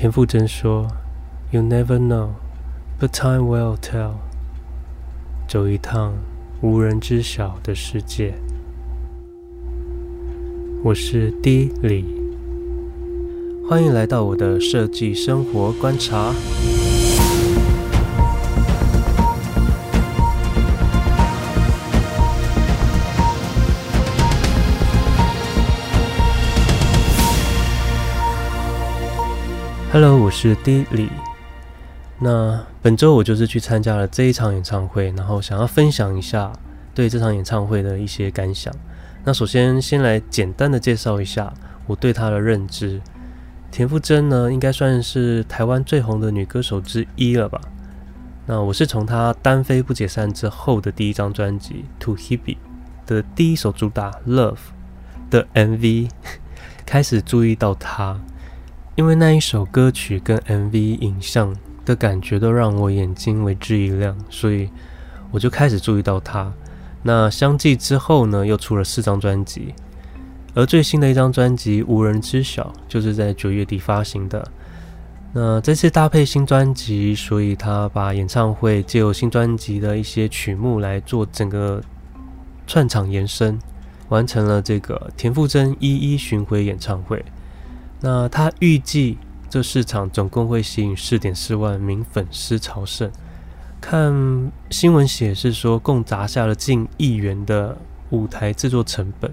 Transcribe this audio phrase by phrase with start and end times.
[0.00, 0.88] 田馥甄说
[1.50, 2.28] ：“You never know,
[2.98, 4.12] but time will tell。”
[5.46, 6.14] 走一趟
[6.62, 8.32] 无人知晓的世界。
[10.82, 12.06] 我是 D 李，
[13.68, 16.32] 欢迎来到我的设计生活观察。
[29.92, 31.08] Hello，我是 D 李。
[32.20, 36.52] 那本周我就是去参加了这一场演唱会，然后想要分享一下
[36.94, 38.72] 对这场演唱会的一些感想。
[39.24, 41.52] 那首先先来简单的介绍一下
[41.88, 43.00] 我对她的认知。
[43.72, 47.60] 田馥甄呢，应该算是台湾最红的女歌手之一了吧？
[48.46, 52.38] 那我是从她单飞不解散之后的第一张专辑《To Hebe》
[53.06, 54.54] 的第一首主打《Love》
[55.28, 56.08] 的 MV
[56.86, 58.20] 开始注意到她。
[59.00, 64.68] 因为那一首歌曲跟 MV 影像的感觉都让我眼睛为之一亮，所以
[65.30, 66.52] 我就开始注意到他。
[67.02, 69.74] 那相继之后呢，又出了四张专辑，
[70.52, 74.46] 而最新的一张专辑《无人知晓》就是在九月底发行的。
[75.32, 81.82] 那这次搭配新专辑，所以他把演唱会借由新专辑的一些曲目来做整个
[82.66, 83.58] 串场延伸，
[84.10, 87.24] 完成了这个田馥甄一一巡回演唱会。
[88.00, 93.10] 那他预计这市场总共会吸引四点四万名粉丝朝圣。
[93.80, 97.76] 看新闻写是说，共砸下了近亿元的
[98.10, 99.30] 舞台制作成本，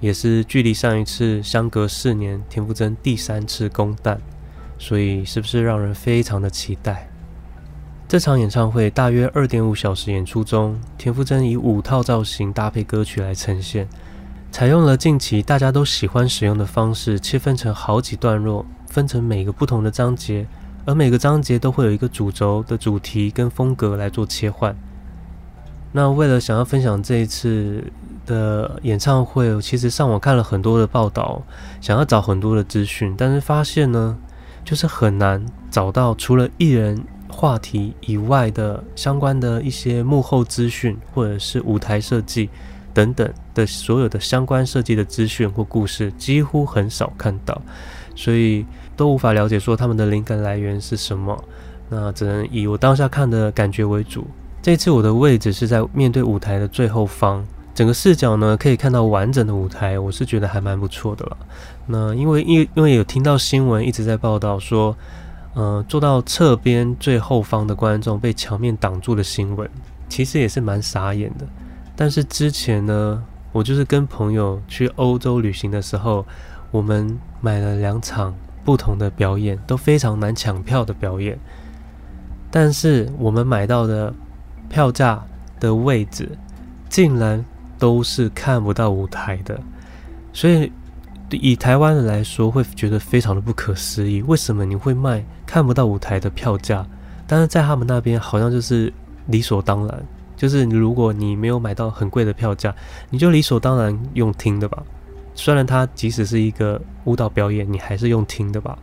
[0.00, 4.20] 也是距离上一次相隔四年，田馥甄第三次公蛋，
[4.78, 7.08] 所以是不是让人非常的期待？
[8.08, 13.88] 这场演唱会大约二点五小时演出中，田馥甄以五套造型搭配歌曲来呈现。
[14.52, 20.46] 采用了近期大家都喜欢使用的方式，切分成好几段落，分成每个不同的章节，
[20.84, 24.76] 而每个章节都会有一个主轴的主题跟风格来做切换。
[25.90, 27.82] 那为了想要分享这一次
[28.26, 31.42] 的演唱会，我其实上网看了很多的报道，
[31.80, 34.18] 想要找很多的资讯，但是发现呢，
[34.66, 42.50] 就是很难找到除了艺人话题以外的相关的一些幕后资讯，或者是舞台设计。
[42.92, 47.60] 等等的所有的相关设计的资讯或故事，几乎很少看到，
[48.14, 48.64] 所以
[48.96, 51.44] 都无法了解说他们的灵感来源是什么。
[51.88, 54.26] 那只能以我当下看的感觉为主。
[54.62, 57.44] 这次我的位置是在面对舞台的最后方，
[57.74, 61.36] 整个视角呢可以看到完整的舞台，我是觉得还蛮不错的了。
[61.86, 64.96] 那因为因因为有听到新闻一直在报道说，
[65.54, 69.68] 呃，坐到侧边最后方的观众被墙面挡住的新闻，
[70.08, 71.46] 其实也是蛮傻眼的。
[72.02, 76.26] 但是之前呢，我就是跟朋友去欧洲旅行的时候，
[76.72, 81.38] 我们买了两场不同的表演，都非常难抢票的表演。
[82.50, 84.12] 但是我们买到的
[84.68, 85.24] 票价
[85.60, 86.28] 的位置，
[86.88, 87.44] 竟然
[87.78, 89.60] 都是看不到舞台的。
[90.32, 90.72] 所以
[91.30, 96.84] 以台湾人来说，会觉得非常的不可思议，为什么你会卖看不到舞台的票价？
[97.28, 98.92] 但是在他们那边，好像就是
[99.26, 100.04] 理所当然。
[100.42, 102.74] 就是如果你没有买到很贵的票价，
[103.10, 104.82] 你就理所当然用听的吧。
[105.36, 108.76] 虽然它即使是一个舞蹈表演，你还是用听的吧。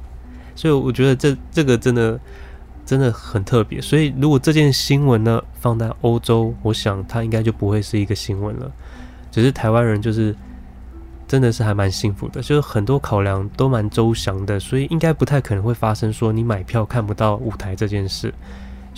[0.56, 2.18] 所以我觉得这这个真的
[2.86, 3.82] 真的很特别。
[3.82, 8.72] 所以如果这件新闻呢放在欧洲，我想它应该就不会是一个新闻了。
[9.30, 10.34] 只是台湾人就是
[11.28, 18.34] 真的是还蛮幸福的，就是很多考量都蛮周详的，所以应该不太可能会发生说你买票看不到舞台这件事。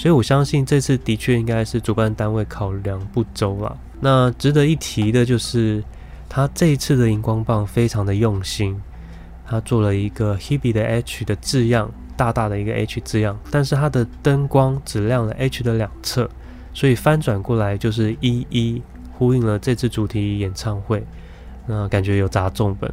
[0.02, 3.78] 所以我相信这次的确应该是主办单位考量不周了。
[4.00, 5.84] 那值得一提的就是，
[6.28, 8.82] 他这一次的荧光棒非常的用心，
[9.46, 16.28] 他做了一个 Hebe 的 H 的字样，大大的一个 H 字样，但是它的灯光只亮了 H 的两侧，
[16.74, 18.82] 所以翻转过来就是一一
[19.14, 21.06] 呼应了这次主题演唱会。
[21.68, 22.92] 那感觉有砸重本。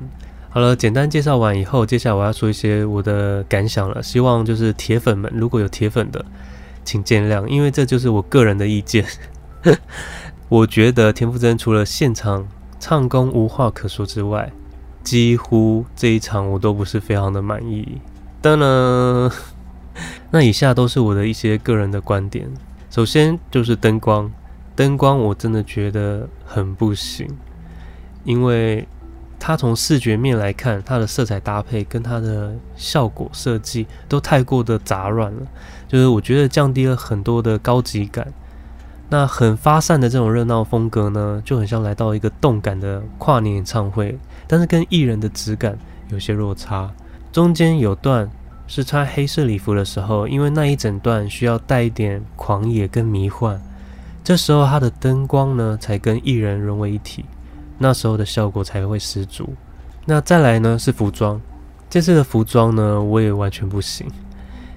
[0.51, 4.03] 好了，简单介绍完以后，接下来我要说一些我的感想了。
[4.03, 6.23] 希望就是铁粉们，如果有铁粉的。
[6.89, 9.05] 请见谅，因为这就是我个人的意见。
[10.49, 12.49] 我觉得田馥甄除了现场
[12.81, 14.51] 唱功无话可说之外，
[15.05, 18.01] 几乎这一场我都不是非常的满意。
[18.41, 19.31] 当然，
[20.33, 22.49] 那以下都是我的一些个人的观点。
[22.89, 24.33] 首先就是灯光，
[24.75, 27.29] 灯光我真的觉得很不行，
[28.25, 28.89] 因为。
[29.39, 35.43] 它从视觉面来看，它的色彩搭配跟它的效果设计都太过的杂乱了，
[35.87, 38.27] 就是我觉得降低了很多的高级感。
[39.11, 45.79] 那很发散的这种热闹风格呢，就很像来到一个动感的跨年演唱会，但是跟艺人的质感
[46.11, 46.91] 有些落差。
[47.33, 48.29] 中间有段
[48.67, 53.59] 是穿黑色礼服的时候，因为那一整段需要带一点狂野跟迷幻，
[54.23, 57.25] 这时候他的灯光呢才跟艺人融为一体，
[57.79, 59.49] 那时候的效果才会十足。
[60.05, 61.41] 那再来呢是服装，
[61.89, 64.07] 这次的服装呢我也完全不行，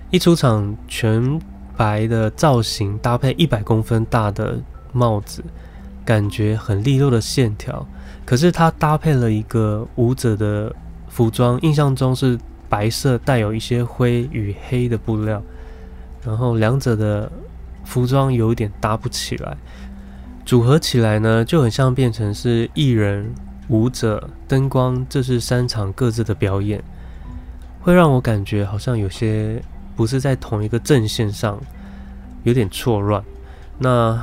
[0.09, 1.39] 一出场全
[1.75, 4.59] 白的造型搭配一百公分大的
[4.92, 5.44] 帽子，
[6.06, 7.86] 感觉很利落的线条，
[8.25, 10.74] 可是它搭配了一个舞者的
[11.09, 12.39] 服装，印象中是。
[12.71, 15.44] 白色带有一些灰与黑的布料，
[16.24, 17.30] 然后两者的
[17.83, 19.57] 服装有点搭不起来，
[20.51, 23.33] 组合起来呢就很像变成是艺人、
[23.69, 26.83] 舞者、灯光，这是三场各自的表演，
[27.80, 29.63] 会让我感觉好像有些
[29.95, 31.57] 不是在同一个阵线上，
[32.44, 33.24] 有点错乱。
[33.77, 34.21] 那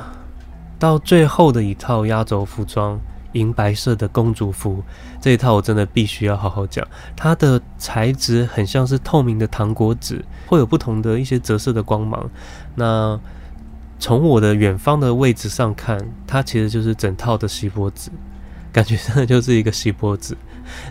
[0.77, 2.99] 到最后的一套压轴服装。
[3.33, 4.83] 银白色的公主服
[5.21, 12.27] 这一套我真的必须要好好讲，它的材质很像是透明的糖果纸，会有不同的一些折射的光芒。
[12.73, 13.19] 那
[13.99, 18.09] 从我的远方的位置上看，它其实就是整套的锡箔纸，
[18.71, 20.35] 感觉真的就是一个锡箔纸。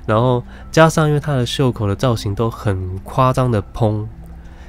[0.07, 4.07] 然后加上因为它的袖口的造型都很夸张的蓬，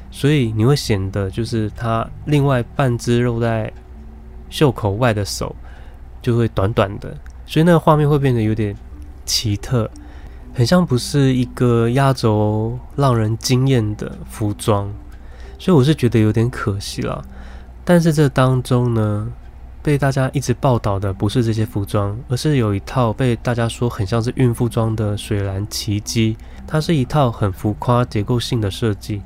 [0.10, 3.72] 所以你会显得就是它另外半只露在
[4.50, 5.56] 袖口外的手
[6.22, 7.16] 就会短短的。
[7.46, 8.76] 所以那个画面会变得有点
[9.26, 9.90] 奇特，
[10.54, 14.88] 很像不是一个压轴让人惊艳的服装，
[15.58, 17.22] 所以我是觉得有点可惜啦。
[17.90, 19.28] 但是这当中呢，
[19.82, 26.38] 被大家一直报道的不是这些服装，而是有一套被大家说很像是孕妇装的水蓝奇迹。
[26.68, 29.24] 它是一套很浮夸结构性的设计，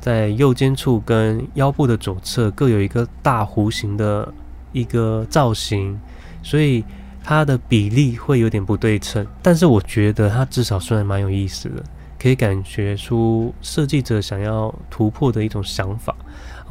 [0.00, 4.34] 在右肩处跟腰部的左侧各有一个大弧形的
[4.72, 5.96] 一个造型，
[6.42, 6.84] 所以。
[7.22, 11.84] 它的比例会有点不对称，但是我觉得它至少算蛮有意思的，
[12.18, 16.16] 可以感觉出设计者想要突破的一种想法。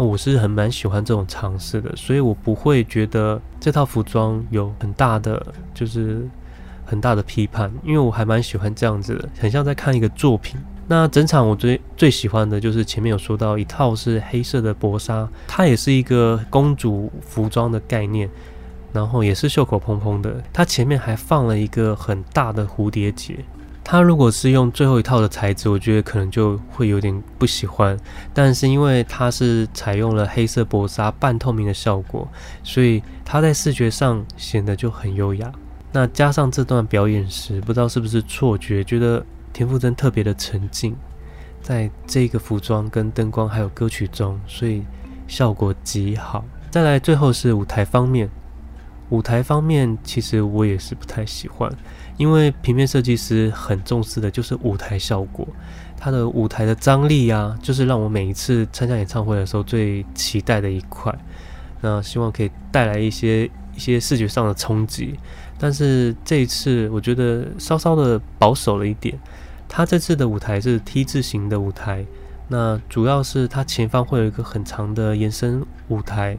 [0.05, 6.27] 我是很蛮喜欢这种尝试的，所以我不会觉得这套服装有很大的就是
[6.85, 10.59] 很大的批判，因为我还蛮喜欢这样子的，很像在看一个作品。
[10.87, 18.29] 那整场我最最喜欢的就是前面有说到一套是黑色的薄纱，它也是一个公主服装的概念。
[18.91, 23.35] 然后也是袖口蓬蓬的，它前面还放了一个很大的蝴蝶结。
[23.91, 27.97] 它如果是用最后一套的材质，我觉得可能就会有点不喜欢。
[28.35, 32.27] 但是因为它是采用了黑色薄纱半透明的效果，
[32.63, 35.51] 所以它在视觉上显得就很优雅。
[35.91, 40.95] 那加上这段表演时，不知道是不是错觉，觉得田馥甄特别的沉静，
[41.59, 44.83] 在这个服装跟灯光还有歌曲中，所以
[45.27, 46.45] 效果极好。
[46.69, 48.29] 再来，最后是舞台方面。
[49.09, 51.71] 舞台方面，其实我也是不太喜欢，
[52.17, 55.47] 因为平面设计师很重视的就是舞台效果，
[55.97, 61.13] 他的舞台的张力啊，就是让我每一次参加演唱会的时候最期待的一块。
[61.81, 63.45] 那希望可以带来一些
[63.75, 65.17] 一些视觉上的冲击，
[65.57, 69.17] 但是这一次我觉得稍稍的保守了一点。
[69.67, 72.05] 他这次的舞台是 T 字形的舞台，
[72.47, 76.37] 那主要是他前方会有一个很长的延伸舞台。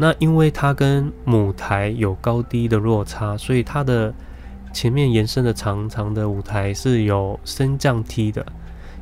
[0.00, 4.14] 那因为它跟母台有高低的落差，所以它的
[4.72, 8.46] 前面延伸的长长的舞台是有升降梯的，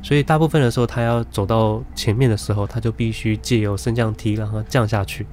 [0.01, 5.23] 所以大部分的时候，它要走到前面的时候，它就必须借由升降梯让它降下去；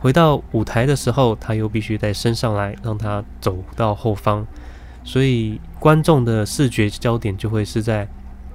[0.00, 4.44] 回到舞台的时候，它又必须再升上来，让它走到后方。
[5.04, 8.08] 所以观众的视觉焦点就会是在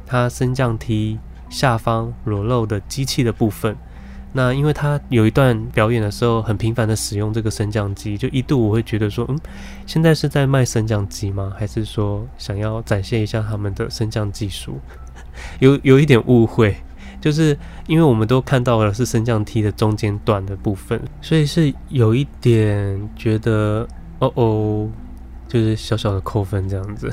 [0.06, 1.18] 它升降梯
[1.50, 3.78] 下方裸露的机器的部分。
[4.34, 9.38] 那因为他有一段表演的时候，很频繁的使用这个升降机，就一度我会觉得说，嗯，
[9.86, 11.52] 现在是在卖升降机吗？
[11.58, 14.80] 还是说想要展现一下他们的升降技术？
[15.60, 16.76] 有有一点误会，
[17.20, 17.58] 就是
[17.88, 23.88] 因为我们都看到了是升降梯的中间段的部分，所以是有一点觉得，
[24.20, 24.90] 哦哦，
[25.48, 27.12] 就是小小的扣分这样子。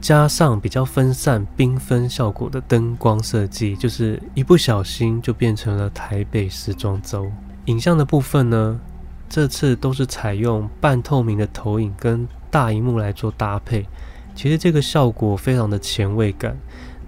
[0.00, 7.30] 加上比较分散、缤纷效果的灯光设计，就是一不小心就变成了台北时装周。
[7.66, 8.80] 影像的部分呢，
[9.28, 13.86] 这次都是采用半透明的投影跟大荧幕来做搭配，
[14.34, 16.56] 其实这个效果非常的前卫感，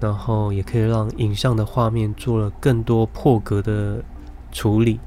[0.00, 4.02] 然后也可以让影像的画面做了更多破格的
[4.52, 4.99] 处理。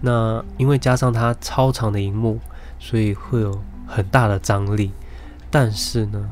[0.00, 2.38] 那因为加上它超长的荧幕，
[2.78, 4.92] 所以会有很大的张力，
[5.50, 6.30] 但是呢。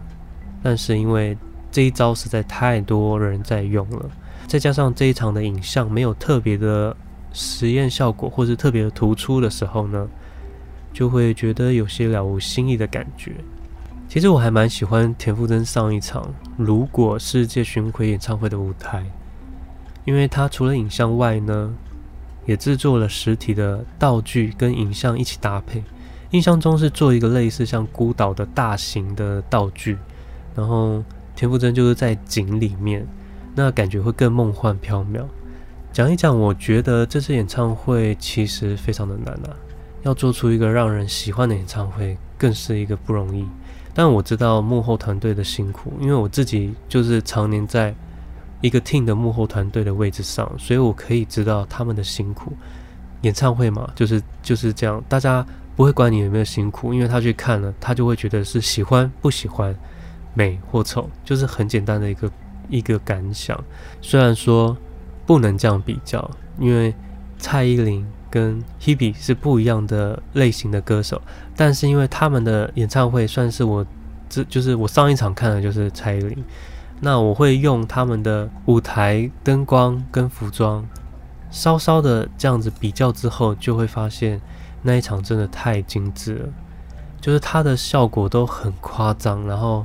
[0.62, 1.36] 但是因为
[1.70, 4.10] 这一招实在太多人在用了，
[4.46, 6.96] 再加上这一场的影像没有特别的
[7.32, 10.08] 实验效果，或是特别的突出的时候呢，
[10.92, 13.32] 就会觉得有些了无新意的感觉。
[14.08, 16.22] 其实我还蛮喜欢田馥甄上一场
[16.56, 19.04] 《如果世界巡回演唱会》的舞台，
[20.06, 21.74] 因为他除了影像外呢，
[22.46, 25.84] 也制作了实体的道具跟影像一起搭配。
[26.30, 29.98] 印象中是做一个类似像孤岛的大型的道具，
[30.58, 31.00] 然后
[31.36, 33.06] 田馥甄就是在景里面，
[33.54, 35.22] 那感觉会更梦幻飘渺。
[35.92, 39.54] 讲一讲，我觉得这次演唱会其实非常的难啊，
[40.02, 43.46] 要做出一个让人喜欢的演唱会，更是一个不容易。
[43.94, 47.94] 但我知道幕后团队的辛苦，因为我自己就是常年在
[48.60, 52.52] 一个 team 的幕后团队的位置上，所以我可以知道他们的辛苦。
[53.22, 55.46] 演唱会嘛，就是就是这样，大家
[55.76, 59.72] 不会管你有没有辛苦，因为他去看了，他就会觉得是喜欢不喜欢，
[60.38, 62.30] 美或丑，就是很简单的一个
[62.68, 63.58] 一个感想。
[64.00, 64.76] 虽然说
[65.26, 66.30] 不能这样比较，
[66.60, 66.94] 因为
[67.38, 71.20] 蔡依林跟 Hebe 是不一样的类型的歌手，
[71.56, 73.84] 但是因为他们的演唱会算是我
[74.28, 76.44] 这就是我上一场看的就是蔡依林，
[77.00, 80.86] 那我会用他们的舞台灯光跟服装
[81.50, 84.40] 稍稍的这样子比较之后，就会发现
[84.82, 86.48] 那一场真的太精致了，
[87.20, 89.84] 就是它的效果都很夸张，然后。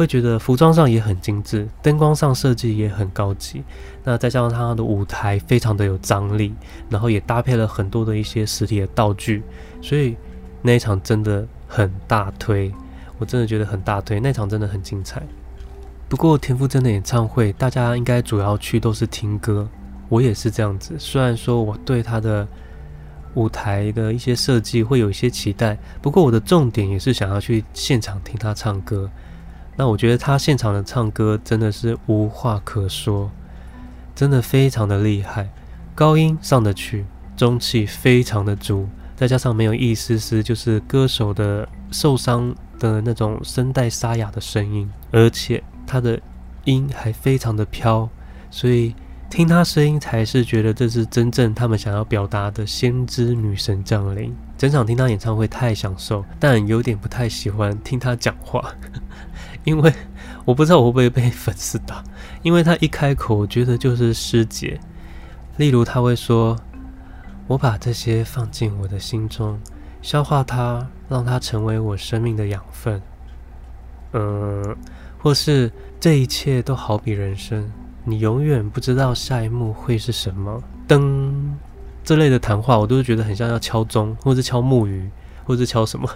[0.00, 3.62] 会觉得服装上也很精致，灯光上设计也很高级，
[4.02, 6.54] 那再加上他的舞台非常的有张力，
[6.88, 9.42] 然后也搭配了很多的一些实体的道具，
[9.82, 10.16] 所以
[10.62, 12.72] 那一场真的很大推，
[13.18, 15.22] 我真的觉得很大推，那场真的很精彩。
[16.08, 19.68] 不过田馥甄的演唱会，大家应该主要去都是听歌，
[20.08, 20.94] 我也是这样子。
[20.98, 22.48] 虽然说我对他的
[23.34, 29.10] 舞台的一些设计会有一些期待，不过我的重点也是想要去现场听他唱歌。
[29.80, 33.30] 那我觉得他现场的唱歌真的是无话可说，
[34.14, 35.48] 真的非常的厉害，
[35.94, 46.20] 高音上得去，中气非常的足，再加上没有一丝丝就是歌手的受伤的那种声带沙哑的声音，而且他的
[46.64, 48.06] 音还非常的飘，
[48.50, 48.94] 所以
[49.30, 54.36] 听他声音才是觉得这是真正他们想要表达的先知女神降临。
[54.58, 58.74] 整场听他演唱会太享受，但有点不太喜欢听他讲话。
[59.70, 59.94] 因为
[60.44, 62.02] 我不知道我会不会被粉丝打，
[62.42, 64.80] 因为他一开口，我觉得就是师姐。
[65.58, 66.58] 例如他会说
[67.46, 69.60] ：“我把这些放进我的心中，
[70.02, 73.00] 消化它，让它成为我生命的养分。”
[74.12, 74.76] 嗯，
[75.18, 77.70] 或是这一切都好比人生，
[78.04, 80.60] 你永远不知道下一幕会是什么。
[80.88, 81.32] 噔，
[82.02, 85.08] 这类的谈话，我都是觉得很像要敲钟，或是敲木鱼，
[85.44, 86.10] 或是敲什么，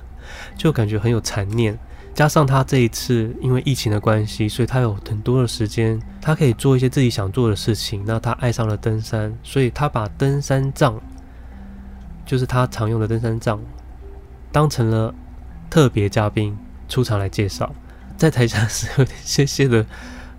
[0.57, 1.79] 就感觉很有残念。
[2.15, 8.05] 加上他这一次因为疫情的关系，所以他有很多的时间，他可以做一些自己想做的事情。
[8.07, 10.95] 那他爱上了登山，所以他把登山杖，
[12.25, 13.61] 就是他常用的登山杖，
[14.53, 15.13] 当成了
[15.69, 16.57] 特别嘉宾
[16.89, 17.75] 出场来介绍。
[18.17, 19.85] 在台下是有点谢谢的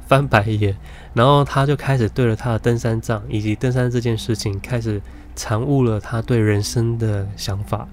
[0.07, 0.77] 翻白眼，
[1.13, 5.01] 然后他就开始对了他的登山杖以及登山这件事情开始
[5.35, 7.85] 产悟了他对人生的想法。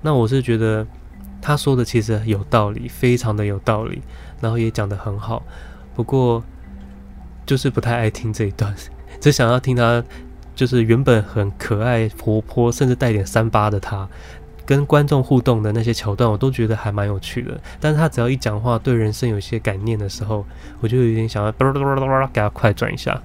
[0.00, 0.86] 那我是觉得。
[1.40, 4.02] 他说的其实有道理，非常的有道理，
[4.40, 5.42] 然后也讲得很好。
[5.94, 6.42] 不过
[7.46, 8.74] 就是不太爱听这一段，
[9.20, 10.02] 只想要听他，
[10.54, 14.08] 就是原本很可爱、活泼，甚至带点三八的他，
[14.66, 17.60] 跟观众互动的那些桥段，我都觉得还蛮有趣的。
[17.78, 20.44] 但是他只要一讲话，对人生有些感念的时候，
[20.80, 21.52] 我就有点想要
[22.32, 23.22] 给他快转一下，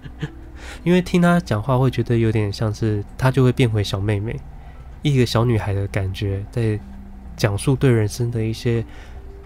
[0.84, 4.38] 因为听他讲话会觉得有点像是他就会变回小妹妹，
[5.02, 6.78] 一个小女孩的感觉在。
[7.38, 8.84] 讲述对人生的一些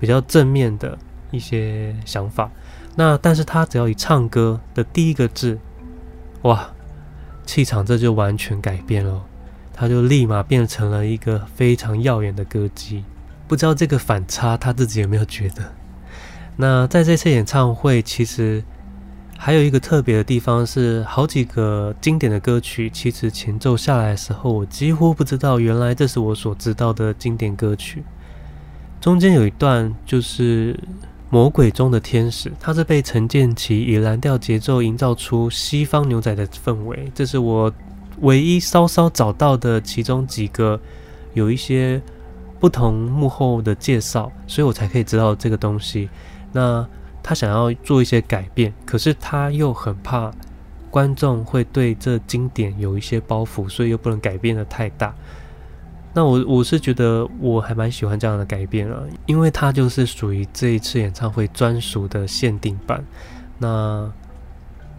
[0.01, 0.99] 比较正面的
[1.31, 2.51] 一些想法，
[2.97, 5.57] 那但是他只要一唱歌的第一个字，
[6.43, 6.69] 哇，
[7.47, 9.23] 气场这就完全改变了，
[9.73, 13.05] 他就立马变成了一个非常耀眼的歌姬。
[13.47, 15.73] 不知道这个反差他自己有没有觉得？
[16.57, 18.65] 那在这次演唱会，其实。
[19.45, 28.05] 还有一个特别的地方是，好几个经典的歌曲，其实前奏下来的时候，我几乎不知道，原来这是我所知道的经典歌曲。
[29.01, 30.75] 中间有一段就是
[31.29, 37.73] 《魔鬼中的天使》，它是被陈建奇以蓝调节奏营造出西方牛仔的氛围，这是我
[38.21, 40.81] 唯一稍稍找到的其中几个
[41.35, 42.01] 有一些
[42.61, 46.09] 不同幕后的介绍，所以我才可以知道这个东西。
[46.53, 46.87] 那。
[47.23, 50.31] 他想要做一些改变，可是他又很怕
[50.91, 55.15] 观众会对这经典有一些包袱，所以又不能改变得太大。
[56.15, 63.03] 那我我是觉得我还蛮喜欢这样的改变了，因为它就是属于这一次演唱会专属的限定版。
[63.57, 64.13] 那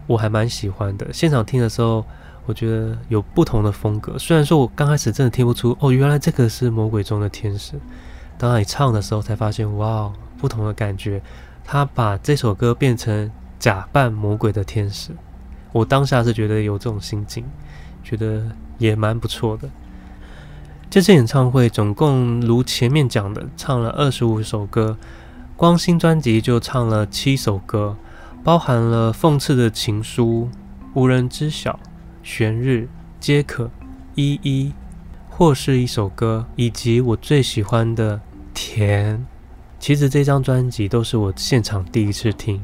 [0.08, 2.04] 我还蛮喜欢的，现场听的时候，
[2.46, 4.18] 我觉得有不同的风格。
[4.18, 7.74] 虽然说我刚开始真的听不出，哦，原来这个是魔鬼中的天使。
[8.36, 11.22] 当你唱的时候，才发现，哇，不同的感觉。
[11.64, 15.10] 他把这首歌变成假扮魔鬼的天使，
[15.72, 17.44] 我当下是觉得有这种心境，
[18.02, 18.44] 觉得
[18.78, 19.68] 也蛮不错的。
[20.90, 24.96] 这次演唱会总共如前面讲的，唱了二十五首歌，
[25.56, 27.96] 光新专辑就唱了七首歌，
[28.44, 30.50] 包含了讽刺的情书、
[30.92, 31.80] 无人知晓、
[32.22, 33.70] 悬日、皆可、
[34.14, 34.72] 依依，
[35.28, 38.20] 或是一首歌，以及我最喜欢的
[38.52, 39.26] 甜。
[39.84, 42.54] 其实这张专辑都是我现场第一次听，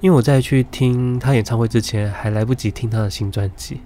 [0.00, 3.82] 因为我在去听他演唱会之前还来不及听他的新专辑。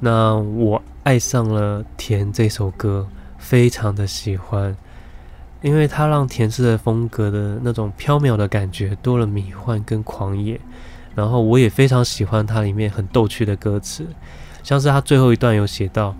[0.00, 3.06] 那我爱上了甜这首歌。
[3.38, 4.76] 非常的喜欢，
[5.62, 10.60] 因为它让甜丝的风格的那种飘渺的感觉多了迷幻跟狂野，
[11.14, 14.04] 然后我也非常喜欢它里面很逗趣的歌词，
[14.64, 16.16] 像是他最后一段有写到：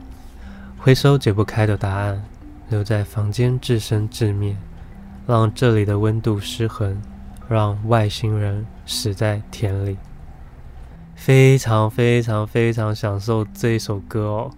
[0.78, 2.22] 回收解不开的答案，
[2.68, 4.54] 留在房间自生自灭，
[5.26, 6.96] 让这里的温度失衡，
[7.48, 9.96] 让外星人死在田里。
[11.14, 14.50] 非常非常非常享受这一首歌哦。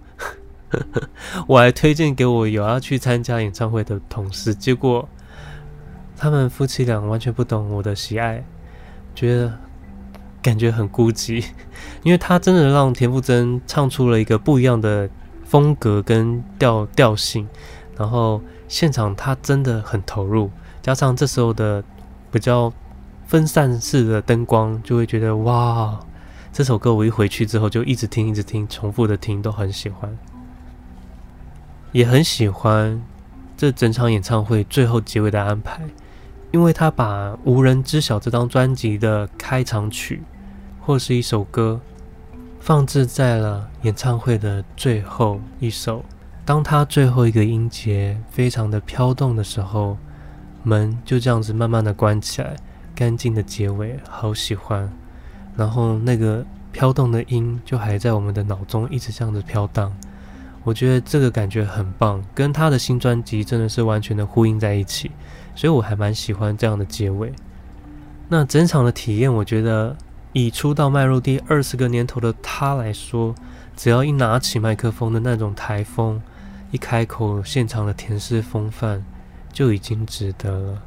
[1.46, 5.08] 我还推荐给我有要去参加演唱会的同事，结果
[6.16, 8.44] 他们夫妻俩完全不懂我的喜爱，
[9.14, 9.56] 觉得
[10.42, 11.42] 感觉很孤寂，
[12.02, 15.08] 因为他真的让田馥甄唱出了一个不一样的
[15.44, 17.48] 风格跟调调性，
[17.98, 20.50] 然后现场他真的很投入，
[20.80, 21.82] 加上这时候的
[22.30, 22.72] 比较
[23.26, 25.98] 分散式的灯光，就会觉得哇，
[26.52, 30.16] 这首歌我一回去之后就一直听，一直听，重复的听，都很喜欢。
[31.90, 33.02] 也很喜欢
[33.56, 35.80] 这整场演唱会最后结尾的安排，
[36.52, 40.22] 因为他把《无人知晓》这张专辑的开场曲
[40.80, 41.80] 或是一首歌
[42.60, 46.04] 放置在了演唱会的最后一首。
[46.48, 49.98] 当他最后一个音节非常的飘动的时候，
[50.62, 52.56] 门就这样子慢慢的关起来，
[52.94, 54.90] 干净的结尾，好喜欢。
[55.54, 59.94] 然后那个飘动的音就还在我们的脑中一直这样子飘荡。
[60.64, 65.10] 我觉得这个感觉很棒，跟他的新专辑真的是完全的呼应在一起，
[65.54, 67.30] 所以我还蛮喜欢这样的结尾。
[68.26, 69.94] 那整场的体验，我觉得
[70.32, 73.34] 以出道迈入第二十个年头的他来说，
[73.76, 76.18] 只要一拿起麦克风的那种台风，
[76.70, 79.02] 一开口现场的甜丝风范，
[79.52, 80.82] 就已经值得了。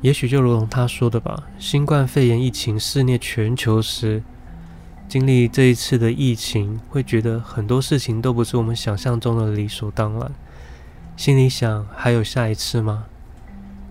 [0.00, 4.22] 也许就如同他说的吧，新冠肺炎疫情肆虐全球时。
[5.08, 10.30] 经历这一次的疫情，会觉得很多事情都不是我们想象中的理所当然。
[11.16, 13.06] 心里想，还有下一次吗？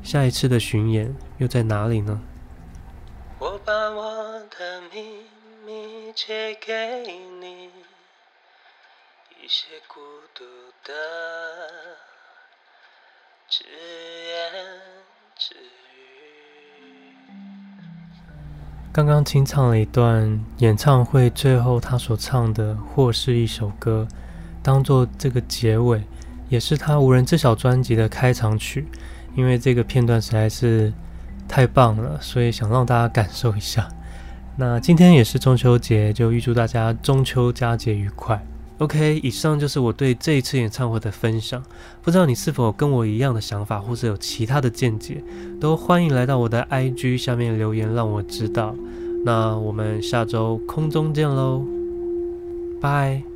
[0.03, 2.21] 下一次的巡演又在哪里呢？
[3.39, 5.01] 我把我的秘
[5.65, 7.01] 密借给
[7.41, 7.69] 你，
[9.47, 10.01] 一些孤
[10.35, 10.43] 独
[10.83, 10.93] 的
[13.49, 14.51] 自言
[15.39, 15.55] 自
[18.91, 24.05] 刚刚清唱了一段演唱会最后他所唱的，或是一首歌，
[24.61, 26.03] 当做这个结尾，
[26.49, 28.85] 也是他无人知晓专辑的开场曲。
[29.33, 30.91] 因为这个片段实在是
[31.47, 33.87] 太棒了，所以想让大家感受一下。
[34.57, 38.45] 那今天也是中秋节，就预祝大家中秋佳节愉快。
[38.79, 41.63] OK，以上就是我对这一次演唱会的分享。
[42.03, 45.23] 不知道你是否跟我一样的想法，或是有其他的见解，
[45.59, 48.75] 都欢迎来到我的 IG 下面留言，让我知道。
[49.25, 51.65] 那我们下周空中见喽，
[52.79, 53.26] 拜。